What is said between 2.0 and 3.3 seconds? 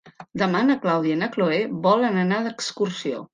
anar d'excursió.